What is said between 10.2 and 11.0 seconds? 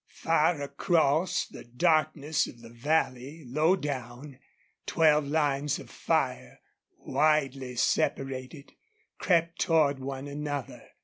another.